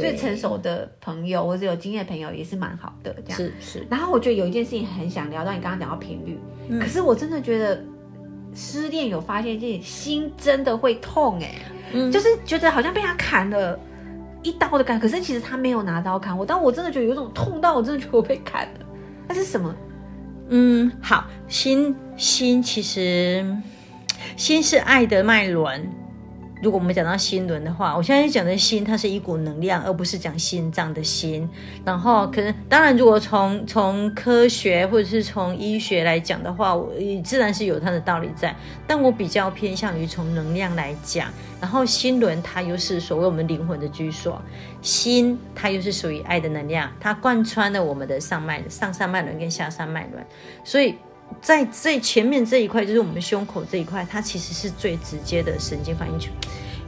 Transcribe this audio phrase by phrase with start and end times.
[0.00, 3.36] 最成熟的朋友或者有经验的朋友也是蛮好的，这样。
[3.36, 6.38] 是是，然后我觉得有一件事情很想聊到，你刚刚讲到频率，
[6.80, 7.82] 可是我真的觉得
[8.54, 11.54] 失恋有发现一件心真的会痛哎、
[11.92, 13.78] 嗯就是觉得好像被他砍了
[14.42, 18.80] 一刀的感觉，可是其实他没有拿刀砍我，但我真的觉得有一种痛到我真的觉得我被砍了，
[19.28, 19.74] 那是什么？
[20.48, 23.46] 嗯，好，心心其实
[24.36, 25.88] 心是爱的脉轮。
[26.62, 31.50] 如果我们讲到心轮的话，我现在讲的心，它是一股能量，而不是讲心脏的心。
[31.84, 36.92] 然后，可能当然，如果从从科学或者是从医学来讲的话，我
[37.24, 38.54] 自然是有它的道理在。
[38.86, 41.28] 但我比较偏向于从能量来讲。
[41.60, 44.40] 然后，心轮它又是所谓我们灵魂的居所，
[44.80, 50.24] 心它又是属于爱的能量，它贯穿了我们的上脉、上上脉轮跟下上脉轮，
[50.62, 50.94] 所以。
[51.40, 56.30] 在最前面这一块，就是我们胸口这一块，它其实是最直接的神经反应区。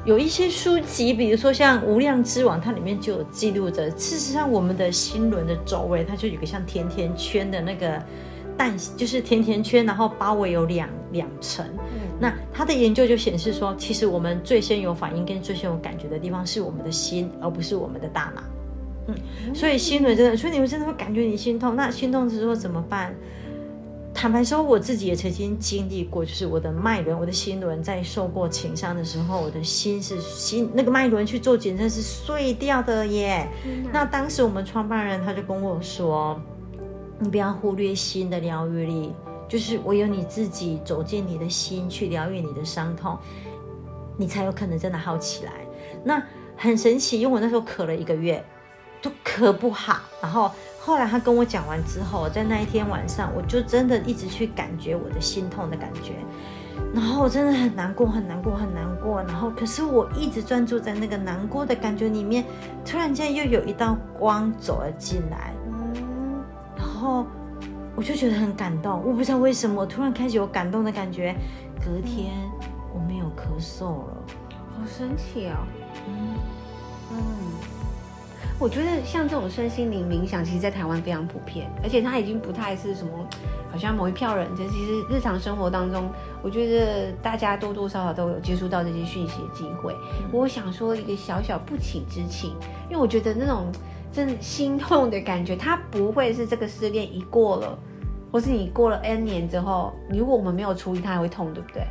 [0.05, 8.03] 有一些书籍，比如说像《无量之王》，它里面就有记录着，事实上我们的心轮的周围，它就有个像甜甜圈的那个
[8.55, 11.65] 蛋，就是甜甜圈，然后包围有两两层。
[12.21, 18.43] 那它的研究就显示说，其实我们最先有反应跟最先有感觉的地方是我们的心，而不是我们的大脑。
[19.07, 21.75] 嗯，所以心轮真的，所以你们真的会感觉你心痛。
[21.75, 23.15] 那心痛之后怎么办？
[24.15, 33.47] 坦白说，我自己也曾经经历过，就是我的脉轮、我的心轮在受过情伤的时候，我的心是心那个脉轮去做检测是碎掉的耶。
[33.93, 36.41] 那当时我们创办人他就跟我说
[37.19, 39.13] ：“你不要忽略心的疗愈力，
[39.49, 43.19] 就是唯有你自己走进你的心去疗愈你的伤痛，
[44.17, 45.53] 你才有可能真的好起来。”
[46.03, 46.23] 那
[46.57, 48.43] 很神奇，因为我那时候咳了一个月，
[49.03, 50.51] 都咳不好，然后。
[50.85, 56.13] 后来他跟我讲完之后，在那一天晚上，我就真的一直去感觉我的心痛的感觉，
[56.93, 59.23] 然后我真的很难过，很难过，很难过。
[59.23, 62.45] 然后，可是我一直专注在那个难过的感觉里面，
[62.85, 66.45] 突然间又有一道光走了进来，嗯，
[66.77, 67.25] 然后
[67.97, 69.03] 我就觉得很感动。
[69.07, 71.35] 我不知道为什么，我突然开始有感动的感觉。
[71.81, 72.35] 隔天
[72.95, 75.57] 我没有咳嗽了，好神奇哦。
[76.07, 76.37] 嗯
[77.11, 77.54] 嗯。
[78.65, 83.13] 我觉得像这种身心灵冥想，其实，在台湾非常普遍，而且它已经不太是什么，
[83.71, 84.49] 好像某一票人。
[84.57, 86.09] 就其实日常生活当中，
[86.43, 89.95] 我觉得大家多多少少都有接触到这些讯息的机会。
[90.33, 92.53] 我想说一个小小不请之请，
[92.89, 93.71] 因为我觉得那种
[94.11, 97.79] 真的心痛的感觉，它不会是这个失恋一过了，
[98.33, 101.83] 或是你过了 N 年之后，如果我们没有处理，它还会痛，对不对？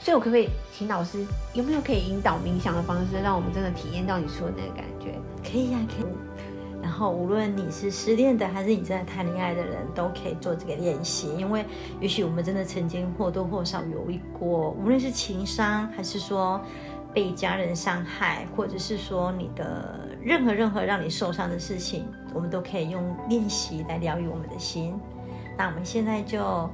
[0.00, 5.18] 所以，我可不可以请老师有没有可以引导冥想的方式，让我们真的体验到你说的那个感觉？
[5.42, 6.10] 可以呀、啊，可以。
[6.80, 11.28] 然后，无论你是失恋的，还是你正在谈恋爱的人，都可以做这个练习。
[11.36, 11.64] 因为
[12.00, 16.60] 也许我们真的曾经或多或少有一过，无论是情伤，还是说
[17.12, 24.94] 被家人伤害，或者是说你的任何任何让你受伤的事情，我们都可以用练习来疗愈我们的心。
[25.58, 26.70] 那我们现在就，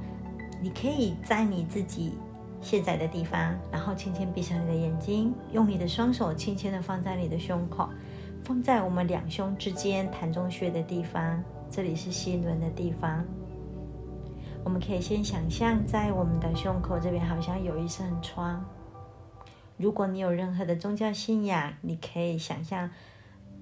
[0.61, 2.13] 你可以在你自己。
[2.65, 7.87] 现在的地方，然后轻轻闭上你的眼睛，用你的双手轻轻的放在你的胸口，
[8.43, 13.23] 放在我们两胸之间膻中穴的地方，这里是心轮的地方。
[14.63, 18.65] 我们可以先想象，在我们的胸口这边好像有一扇窗。
[19.77, 22.89] 如果你有任何的宗教信仰，你可以想象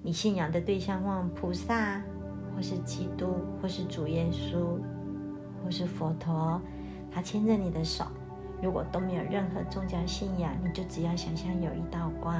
[0.02, 2.00] 你信仰的对象，望菩萨，
[2.56, 4.80] 或是基督，或是主耶稣，
[5.62, 6.58] 或是佛陀，
[7.12, 8.06] 他牵着你的手。
[8.64, 12.34] 如果都没有任何宗教信仰，你就只要想象有一道光，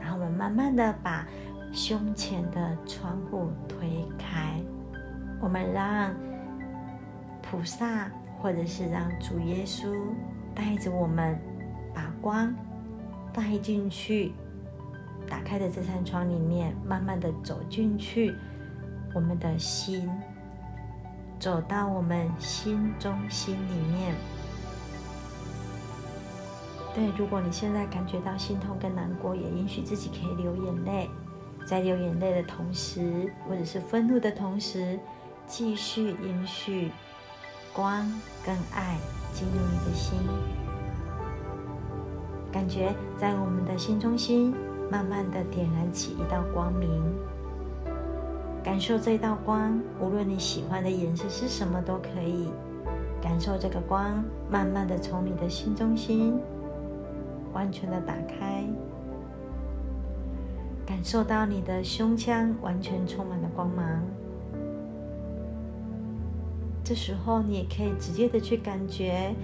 [0.00, 1.26] 然后我们慢慢的把
[1.72, 4.62] 胸前的窗户推开，
[5.40, 6.14] 我们让
[7.42, 8.08] 菩萨
[8.40, 9.92] 或者是让主耶稣
[10.54, 11.36] 带着我们
[11.92, 12.54] 把光
[13.32, 14.32] 带进去，
[15.28, 18.32] 打开的这扇窗里面，慢慢的走进去
[19.12, 20.08] 我们的心，
[21.40, 24.14] 走到我们心中心里面。
[26.94, 31.08] 对，如果你现在感觉到心痛跟难过，也允许自己可以流眼泪，
[31.66, 35.00] 在流眼泪的同时，或者是愤怒的同时，
[35.46, 36.90] 继续允许
[37.72, 38.06] 光
[38.44, 38.98] 跟爱
[39.32, 40.18] 进入你的心，
[42.52, 44.54] 感觉在我们的心中心
[44.90, 47.02] 慢慢的点燃起一道光明，
[48.62, 52.50] 感受这道光，无论你喜欢的颜色是什么都可以，
[53.22, 56.38] 感受这个光慢慢的从你的心中心。
[57.52, 58.64] 完全的打开，
[60.86, 64.02] 感受到你的胸腔完全充满了光芒。
[66.84, 69.34] 这时候，你也可以直接的去感觉，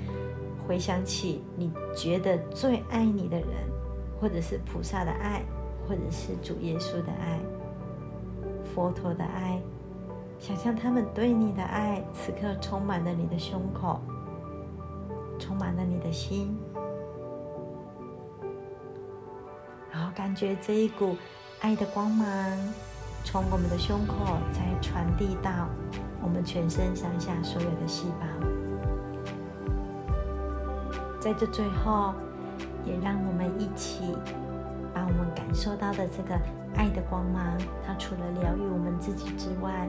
[0.67, 3.49] 回想起你觉得最爱你的人，
[4.21, 5.43] 或者是菩萨的爱，
[5.87, 7.39] 或者是主耶稣的爱、
[8.65, 9.63] 佛陀的爱，
[10.41, 14.01] 想象他们对你的爱，此刻充满了你的胸口，
[15.39, 16.59] 充满了你的心，
[20.29, 21.17] 感觉这一股
[21.63, 22.29] 爱的光芒
[23.25, 25.67] 从我们的胸口再传递到
[26.21, 28.27] 我们全身上下所有的细胞。
[31.19, 32.13] 在这最后，
[32.85, 34.15] 也让我们一起
[34.93, 36.39] 把我们感受到的这个
[36.77, 39.89] 爱的光芒，它除了疗愈我们自己之外，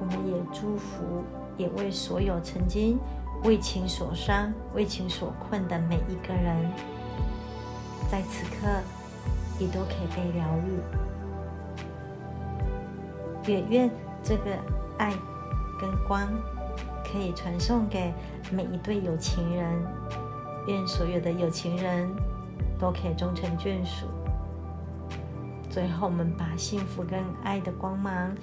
[0.00, 1.22] 我们也祝福，
[1.56, 2.98] 也为所有曾经
[3.44, 6.68] 为情所伤、为情所困的每一个人，
[8.10, 8.66] 在此刻
[9.58, 10.80] 也都可以被疗愈。
[13.50, 13.90] 也愿
[14.22, 14.56] 这个
[14.98, 15.12] 爱
[15.80, 16.28] 跟光
[17.04, 18.12] 可以传送给
[18.50, 19.82] 每一对有情人。
[20.66, 22.10] 愿所有的有情人
[22.76, 24.06] 都可以终成眷属。
[25.70, 28.34] 最后，我们把幸福跟爱的光芒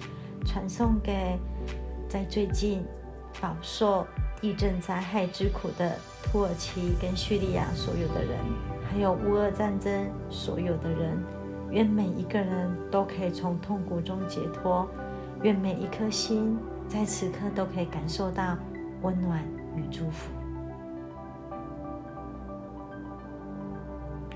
[0.45, 1.38] 传送给
[2.07, 2.86] 在最近
[3.42, 4.07] 饱受
[4.39, 8.39] 地震灾害之苦的土耳其跟叙利亚所有的人，
[8.94, 11.18] 还有乌俄战争所有的人。
[11.72, 14.88] 愿每一个人都可以从痛苦中解脱。
[15.42, 18.56] 愿每一颗心在此刻都可以感受到
[19.01, 19.44] 温暖
[19.75, 20.31] 与祝福。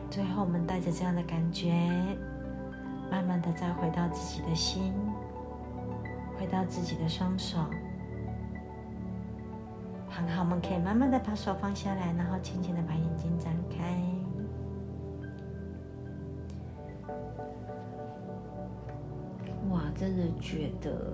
[0.10, 1.72] 最后，我们带着这样的感觉，
[3.12, 4.92] 慢慢的再回到自己的心，
[6.40, 7.60] 回到自己的双手。
[10.10, 13.17] 很好，我们可以慢慢的把手放下来，然后轻轻的把眼
[19.72, 21.14] 哇，真的觉得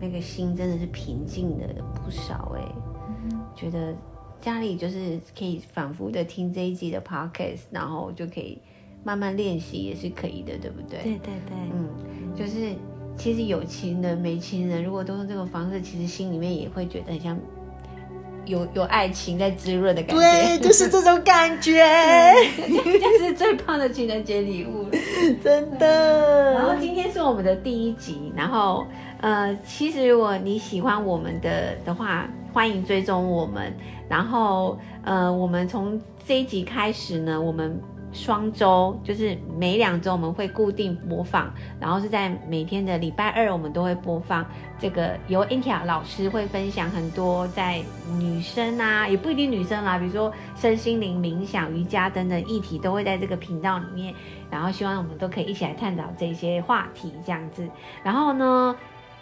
[0.00, 1.66] 那个心真的是平静的
[2.04, 2.62] 不少哎，
[3.54, 3.94] 觉得。
[4.40, 8.56] 家里就是可以反复的听这一集的 podcast，然后就可以
[9.02, 11.02] 慢慢练习，也是可以的，对不对？
[11.02, 11.88] 对对对，嗯，
[12.36, 12.72] 就是
[13.16, 17.36] 其实有情人没情人，如果都用这种方式，其实心里面也会觉得很像
[18.48, 21.84] 有有爱情在滋润的感觉，对，就是这种感觉，
[22.66, 24.86] 就是最棒的情人节礼物，
[25.44, 26.54] 真的。
[26.54, 28.86] 然后今天是我们的第一集，然后
[29.20, 33.72] 呃，其实如果你喜欢我们的的话，欢迎追踪我们。
[34.08, 37.78] 然后，呃，我们从这一集开始呢，我们
[38.18, 41.48] 双周就是每两周我们会固定播放，
[41.78, 44.44] 然后是在每天的礼拜二，我们都会播放
[44.78, 47.80] 这个由 Intia 老师会分享很多在
[48.18, 54.12] 女生啊，也不一定女生啦，比如说身心灵、冥想、瑜伽等等议题，都会在这个频道里面。
[54.50, 57.68] 然后希望我们都可以一起来探讨这些话题，这样子。
[58.02, 58.74] 然后呢？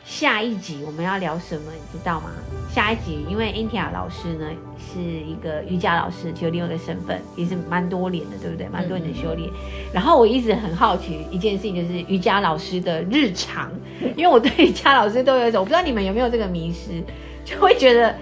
[0.07, 2.31] 下一集我们要聊什么，你知道吗？
[2.73, 4.47] 下一集，因为 Intia 老师呢
[4.79, 8.69] 是一个瑜伽老师，就另外一个身份，也是蛮多年的，对不对？
[8.69, 9.51] 蛮多年的修炼。
[9.93, 13.69] 然后我一直很好奇一件事情，就是瑜伽老师的日常，
[14.17, 17.03] 因为我对瑜伽老师都有一种，我不知道你们有没有这个迷失，
[17.45, 18.15] 就会觉得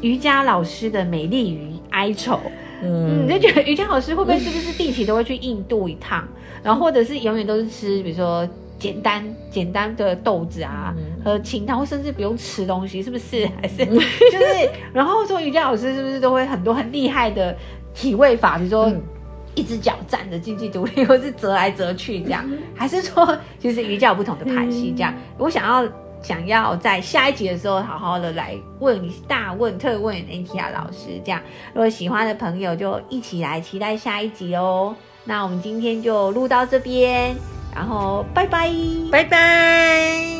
[0.00, 2.40] 瑜伽老师的美丽与哀愁，
[2.82, 6.26] 嗯，你就觉得瑜伽老师会不会是不是定期都会去印度一趟，
[6.64, 8.46] 然后或者是永远都是吃，比如说。
[8.78, 10.94] 简单简单的豆子啊，
[11.24, 13.44] 和清汤，或甚至不用吃东西，是不是？
[13.60, 17.56] 还是就是，然后说瑜伽老师是不是都会很多很厉害的
[17.92, 18.92] 体位法，比如说
[19.54, 22.48] 一只脚站着经济独立，或是折来折去这样？
[22.76, 24.94] 还是说其实瑜伽有不同的派系？
[24.96, 25.92] 这样，我想要
[26.22, 31.40] 想要在下一集的时候好好的来问大问特问 N T R 老师，这样
[31.74, 34.94] 如果喜欢的朋友就一起来期待下一集哦。
[35.24, 37.36] 那我们今天就录到这边。
[37.78, 38.68] 然后，拜拜，
[39.12, 40.37] 拜拜。